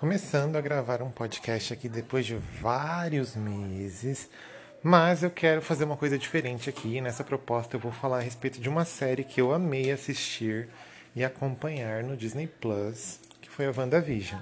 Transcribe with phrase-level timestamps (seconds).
[0.00, 4.30] Começando a gravar um podcast aqui depois de vários meses,
[4.82, 7.02] mas eu quero fazer uma coisa diferente aqui.
[7.02, 10.70] Nessa proposta eu vou falar a respeito de uma série que eu amei assistir
[11.14, 14.40] e acompanhar no Disney Plus, que foi a WandaVision.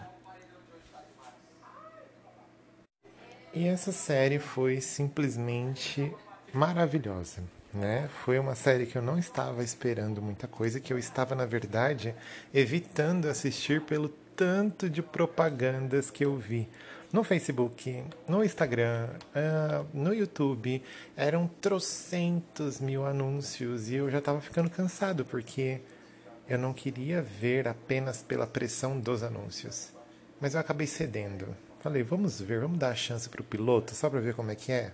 [3.52, 6.14] E essa série foi simplesmente
[6.54, 7.43] maravilhosa.
[7.75, 8.09] Né?
[8.25, 12.14] Foi uma série que eu não estava esperando muita coisa, que eu estava, na verdade,
[12.54, 14.09] evitando assistir pelo
[14.39, 16.69] tanto de propagandas que eu vi
[17.12, 20.80] no Facebook, no Instagram, uh, no YouTube.
[21.16, 25.80] Eram trocentos mil anúncios e eu já estava ficando cansado porque
[26.48, 29.88] eu não queria ver apenas pela pressão dos anúncios.
[30.41, 31.56] Mas eu acabei cedendo.
[31.80, 34.55] Falei, vamos ver, vamos dar a chance para o piloto só para ver como é
[34.55, 34.92] que é.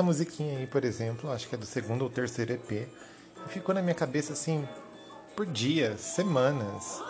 [0.00, 2.88] Essa musiquinha aí, por exemplo, acho que é do segundo ou terceiro EP,
[3.48, 4.66] ficou na minha cabeça assim
[5.36, 7.02] por dias, semanas.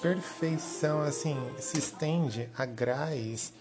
[0.00, 3.52] Perfeição, assim, se estende a graus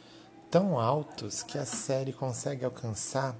[0.52, 3.36] tão altos que a série consegue alcançar,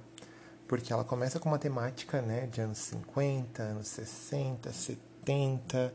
[0.66, 5.94] porque ela começa com uma temática né, de anos 50, anos 60, 70,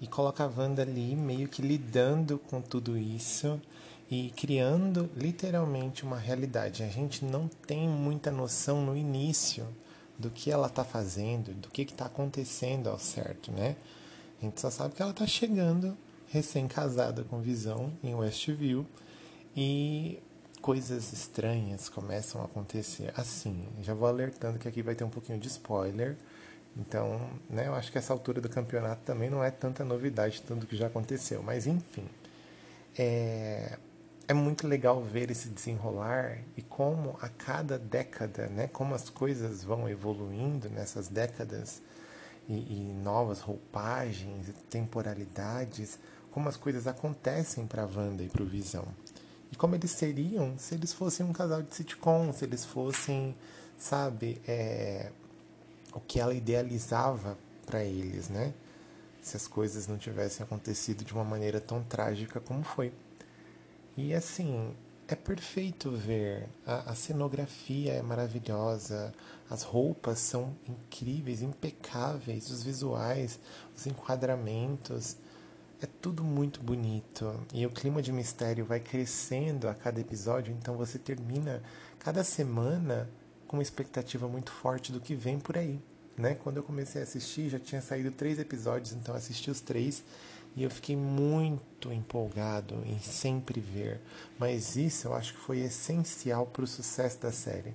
[0.00, 3.60] e coloca a Wanda ali meio que lidando com tudo isso
[4.10, 6.82] e criando literalmente uma realidade.
[6.82, 9.66] A gente não tem muita noção no início
[10.18, 13.76] do que ela está fazendo, do que está acontecendo ao certo, né?
[14.40, 15.96] A gente só sabe que ela está chegando
[16.28, 18.86] recém-casada com Visão em Westview
[19.56, 20.18] e
[20.60, 23.12] coisas estranhas começam a acontecer.
[23.16, 26.16] Assim, já vou alertando que aqui vai ter um pouquinho de spoiler.
[26.76, 30.66] Então, né, eu acho que essa altura do campeonato também não é tanta novidade tudo
[30.66, 31.42] que já aconteceu.
[31.42, 32.04] Mas enfim,
[32.98, 33.78] é,
[34.26, 39.62] é muito legal ver esse desenrolar e como a cada década, né, como as coisas
[39.62, 41.80] vão evoluindo nessas décadas
[42.48, 45.98] e, e novas roupagens, temporalidades,
[46.32, 48.86] como as coisas acontecem para a Wanda e para o Visão
[49.54, 53.36] e como eles seriam se eles fossem um casal de sitcom, se eles fossem,
[53.78, 55.12] sabe, é,
[55.94, 58.52] o que ela idealizava para eles, né?
[59.22, 62.92] Se as coisas não tivessem acontecido de uma maneira tão trágica como foi.
[63.96, 64.74] E assim,
[65.06, 66.48] é perfeito ver.
[66.66, 69.14] A, a, cenografia é maravilhosa,
[69.48, 73.38] as roupas são incríveis, impecáveis, os visuais,
[73.76, 75.16] os enquadramentos.
[75.80, 80.76] É tudo muito bonito e o clima de mistério vai crescendo a cada episódio, então
[80.76, 81.62] você termina
[81.98, 83.10] cada semana
[83.54, 85.80] com uma expectativa muito forte do que vem por aí.
[86.18, 86.34] Né?
[86.34, 90.02] Quando eu comecei a assistir, já tinha saído três episódios, então assisti os três
[90.56, 94.00] e eu fiquei muito empolgado em sempre ver.
[94.38, 97.74] Mas isso eu acho que foi essencial para o sucesso da série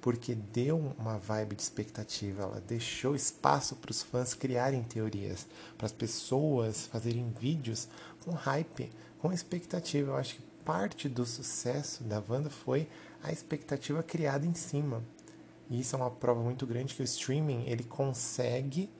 [0.00, 5.46] porque deu uma vibe de expectativa, ela deixou espaço para os fãs criarem teorias,
[5.78, 7.88] para as pessoas fazerem vídeos
[8.22, 10.10] com hype, com expectativa.
[10.10, 12.86] Eu acho que parte do sucesso da Wanda foi
[13.22, 15.02] a expectativa criada em cima.
[15.70, 18.90] E isso é uma prova muito grande que o streaming ele consegue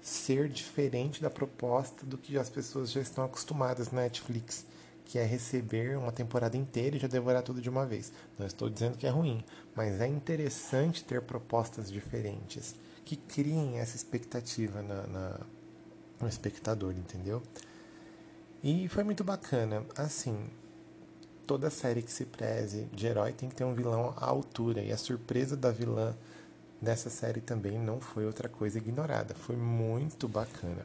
[0.00, 4.66] ser diferente da proposta do que as pessoas já estão acostumadas na Netflix
[5.12, 8.10] que é receber uma temporada inteira e já devorar tudo de uma vez.
[8.38, 9.44] Não estou dizendo que é ruim,
[9.74, 15.40] mas é interessante ter propostas diferentes que criem essa expectativa na, na,
[16.18, 17.42] no espectador, entendeu?
[18.64, 19.84] E foi muito bacana.
[19.96, 20.48] Assim,
[21.46, 24.82] toda série que se preze de herói tem que ter um vilão à altura.
[24.82, 26.14] E a surpresa da vilã
[26.80, 29.34] dessa série também não foi outra coisa ignorada.
[29.34, 30.84] Foi muito bacana.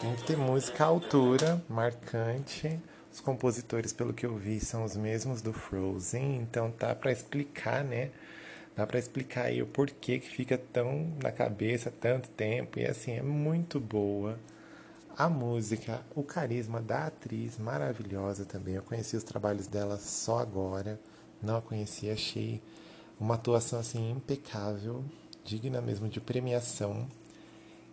[0.00, 2.80] Tem que ter música à altura, marcante.
[3.20, 7.84] Os compositores, pelo que eu vi, são os mesmos do Frozen, então tá para explicar,
[7.84, 8.10] né?
[8.74, 13.12] Dá para explicar aí o porquê que fica tão na cabeça tanto tempo e assim
[13.12, 14.40] é muito boa.
[15.18, 18.76] A música, o carisma da atriz, maravilhosa também.
[18.76, 20.98] Eu conheci os trabalhos dela só agora,
[21.42, 22.62] não a conhecia, achei
[23.20, 25.04] uma atuação assim impecável
[25.44, 27.06] digna mesmo de premiação.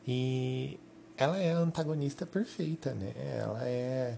[0.07, 0.80] E
[1.18, 3.12] ela é a antagonista perfeita, né?
[3.18, 4.18] Ela é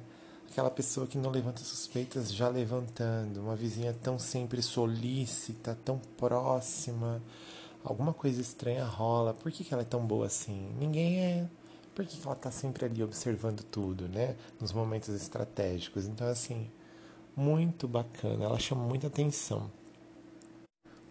[0.52, 7.22] aquela pessoa que não levanta suspeitas já levantando, uma vizinha tão sempre solícita, tão próxima.
[7.84, 9.34] Alguma coisa estranha rola.
[9.34, 10.74] Por que, que ela é tão boa assim?
[10.78, 11.50] Ninguém é.
[11.96, 14.36] Por que, que ela tá sempre ali observando tudo, né?
[14.60, 16.06] Nos momentos estratégicos.
[16.06, 16.70] Então, assim,
[17.36, 18.46] muito bacana.
[18.46, 19.72] Ela chama muita atenção.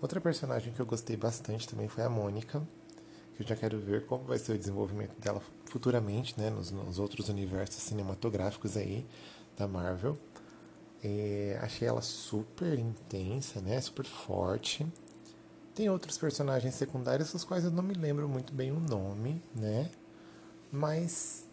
[0.00, 2.62] Outra personagem que eu gostei bastante também foi a Mônica,
[3.38, 6.98] que eu já quero ver como vai ser o desenvolvimento dela futuramente, né, nos, nos
[6.98, 9.06] outros universos cinematográficos aí
[9.56, 10.18] da Marvel.
[11.04, 14.84] É, achei ela super intensa, né, super forte.
[15.72, 19.88] Tem outros personagens secundários, dos quais eu não me lembro muito bem o nome, né,
[20.72, 21.46] mas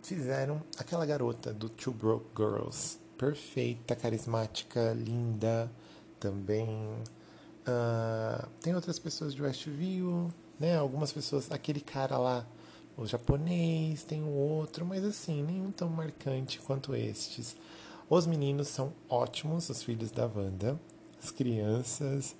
[0.00, 5.68] fizeram aquela garota do Two Broke Girls, perfeita, carismática, linda,
[6.20, 7.02] também
[7.62, 10.78] Uh, tem outras pessoas de Westview, né?
[10.78, 12.46] Algumas pessoas, aquele cara lá,
[12.96, 17.56] o japonês, tem um outro, mas assim, nenhum tão marcante quanto estes.
[18.08, 20.78] Os meninos são ótimos, os filhos da Wanda.
[21.20, 22.36] As crianças,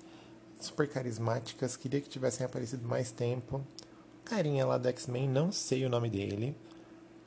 [0.59, 3.57] super carismáticas, queria que tivessem aparecido mais tempo.
[3.57, 6.55] O carinha lá do X-Men, não sei o nome dele.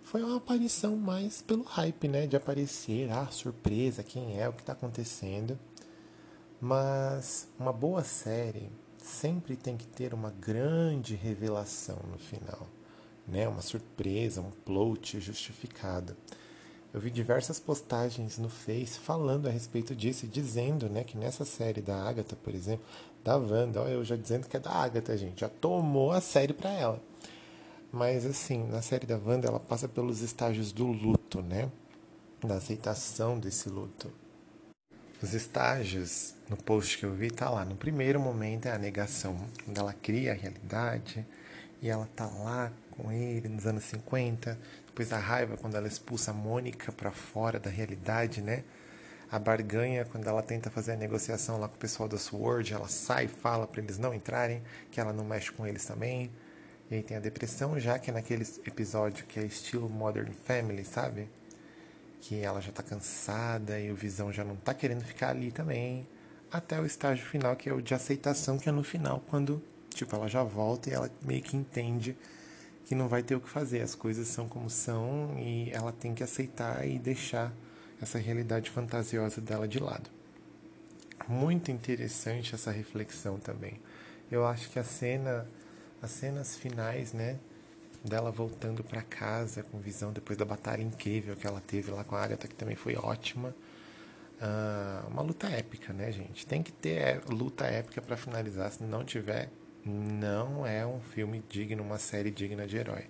[0.02, 2.26] Foi uma aparição mais pelo hype, né?
[2.26, 5.58] De aparecer, ah, surpresa, quem é, o que está acontecendo.
[6.58, 8.70] Mas uma boa série
[9.06, 12.66] sempre tem que ter uma grande revelação no final,
[13.26, 13.48] né?
[13.48, 16.16] Uma surpresa, um plot justificado.
[16.92, 21.44] Eu vi diversas postagens no Face falando a respeito disso e dizendo, né, que nessa
[21.44, 22.86] série da Agatha, por exemplo,
[23.22, 26.52] da Wanda, ó, eu já dizendo que é da Agatha, gente, já tomou a série
[26.54, 27.02] para ela.
[27.92, 31.70] Mas assim, na série da Wanda, ela passa pelos estágios do luto, né?
[32.40, 34.10] Da aceitação desse luto.
[35.22, 37.64] Os estágios no post que eu vi tá lá.
[37.64, 39.34] No primeiro momento é a negação,
[39.64, 41.26] quando ela cria a realidade
[41.80, 44.58] e ela tá lá com ele nos anos 50.
[44.86, 48.62] Depois a raiva quando ela expulsa a Mônica para fora da realidade, né?
[49.30, 52.86] A barganha quando ela tenta fazer a negociação lá com o pessoal da Sword, ela
[52.86, 56.30] sai e fala para eles não entrarem, que ela não mexe com eles também.
[56.90, 60.84] E aí tem a depressão, já que é naquele episódio que é estilo Modern Family,
[60.84, 61.26] sabe?
[62.20, 66.06] Que ela já tá cansada e o Visão já não tá querendo ficar ali também
[66.50, 70.14] até o estágio final, que é o de aceitação, que é no final, quando tipo,
[70.14, 72.16] ela já volta e ela meio que entende
[72.84, 76.14] que não vai ter o que fazer, as coisas são como são e ela tem
[76.14, 77.52] que aceitar e deixar
[78.00, 80.08] essa realidade fantasiosa dela de lado.
[81.26, 83.80] Muito interessante essa reflexão também.
[84.30, 85.48] Eu acho que a cena,
[86.00, 87.38] as cenas finais, né,
[88.06, 92.16] dela voltando para casa com visão depois da batalha incrível que ela teve lá com
[92.16, 93.54] a Agatha, que também foi ótima
[94.40, 96.46] uh, uma luta épica, né, gente?
[96.46, 98.70] Tem que ter é, luta épica para finalizar.
[98.70, 99.50] Se não tiver,
[99.84, 103.06] não é um filme digno, uma série digna de herói.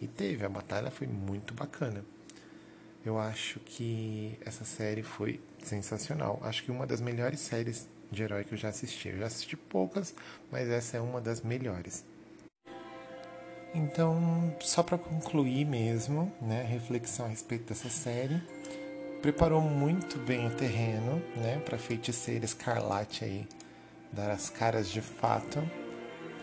[0.00, 2.04] E teve, a batalha foi muito bacana.
[3.04, 6.38] Eu acho que essa série foi sensacional.
[6.42, 9.08] Acho que uma das melhores séries de herói que eu já assisti.
[9.08, 10.14] Eu já assisti poucas,
[10.50, 12.04] mas essa é uma das melhores.
[13.74, 18.40] Então, só para concluir mesmo, né, reflexão a respeito dessa série
[19.22, 23.46] preparou muito bem o terreno, né, para feiticeira escarlate aí
[24.12, 25.62] dar as caras de fato.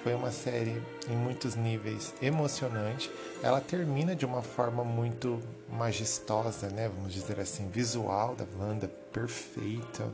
[0.03, 3.11] Foi uma série em muitos níveis emocionante.
[3.43, 10.07] Ela termina de uma forma muito majestosa, né, vamos dizer assim, visual da Wanda perfeita.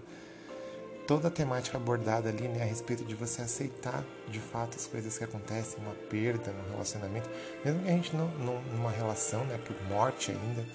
[1.06, 5.18] Toda a temática abordada ali, né, a respeito de você aceitar de fato as coisas
[5.18, 7.30] que acontecem, uma perda no relacionamento,
[7.64, 8.30] mesmo que a gente não
[8.74, 10.66] numa relação, né, por morte ainda,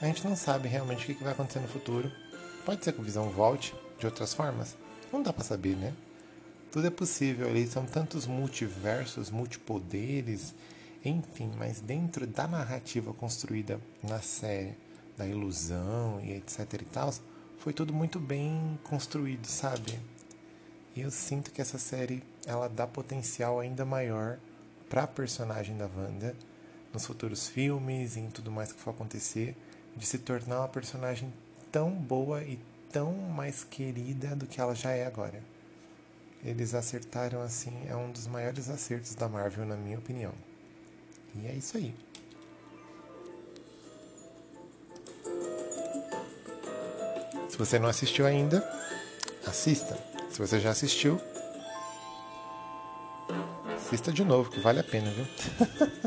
[0.00, 2.10] a gente não sabe realmente o que vai acontecer no futuro.
[2.64, 4.76] Pode ser que o Visão volte de outras formas?
[5.12, 5.92] Não dá para saber, né?
[6.72, 10.54] Tudo é possível, ali são tantos multiversos, multipoderes,
[11.04, 14.74] enfim, mas dentro da narrativa construída na série,
[15.16, 17.12] da ilusão e etc e tal,
[17.60, 20.00] foi tudo muito bem construído, sabe?
[20.96, 24.38] E eu sinto que essa série ela dá potencial ainda maior
[24.88, 26.34] para a personagem da Wanda
[26.90, 29.54] nos futuros filmes e em tudo mais que for acontecer
[29.94, 31.30] de se tornar uma personagem
[31.70, 32.58] tão boa e
[32.90, 35.42] tão mais querida do que ela já é agora.
[36.42, 40.32] Eles acertaram assim, é um dos maiores acertos da Marvel, na minha opinião.
[41.34, 41.94] E é isso aí.
[47.50, 48.64] Se você não assistiu ainda,
[49.44, 49.98] assista.
[50.30, 51.20] Se você já assistiu,
[53.76, 55.26] assista de novo, que vale a pena, viu?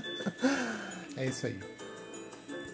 [1.18, 1.60] é isso aí.